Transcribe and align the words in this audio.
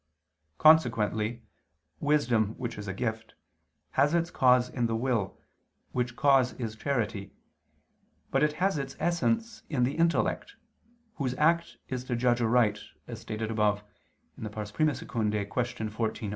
Consequently 0.57 1.43
wisdom 1.99 2.55
which 2.57 2.79
is 2.79 2.87
a 2.87 2.93
gift, 2.95 3.35
has 3.91 4.15
its 4.15 4.31
cause 4.31 4.67
in 4.67 4.87
the 4.87 4.95
will, 4.95 5.39
which 5.91 6.15
cause 6.15 6.53
is 6.53 6.75
charity, 6.75 7.35
but 8.31 8.41
it 8.41 8.53
has 8.53 8.79
its 8.79 8.95
essence 8.99 9.61
in 9.69 9.83
the 9.83 9.93
intellect, 9.97 10.55
whose 11.17 11.35
act 11.35 11.77
is 11.87 12.03
to 12.05 12.15
judge 12.15 12.41
aright, 12.41 12.79
as 13.07 13.21
stated 13.21 13.51
above 13.51 13.83
(I 14.43 14.59
II, 14.59 14.95
Q. 14.95 14.95
14, 15.91 16.25
A. 16.25 16.29